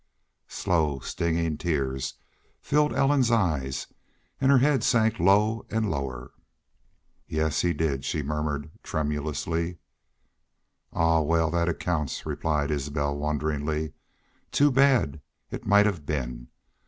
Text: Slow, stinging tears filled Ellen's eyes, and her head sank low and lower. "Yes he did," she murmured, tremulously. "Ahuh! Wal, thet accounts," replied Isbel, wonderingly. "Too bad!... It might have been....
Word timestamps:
Slow, 0.47 0.97
stinging 0.97 1.59
tears 1.59 2.15
filled 2.59 2.91
Ellen's 2.91 3.29
eyes, 3.29 3.85
and 4.39 4.51
her 4.51 4.57
head 4.57 4.83
sank 4.83 5.19
low 5.19 5.63
and 5.69 5.91
lower. 5.91 6.31
"Yes 7.27 7.61
he 7.61 7.71
did," 7.71 8.03
she 8.03 8.23
murmured, 8.23 8.71
tremulously. 8.81 9.77
"Ahuh! 10.91 11.23
Wal, 11.23 11.51
thet 11.51 11.69
accounts," 11.69 12.25
replied 12.25 12.71
Isbel, 12.71 13.15
wonderingly. 13.15 13.93
"Too 14.51 14.71
bad!... 14.71 15.21
It 15.51 15.67
might 15.67 15.85
have 15.85 16.03
been.... 16.03 16.47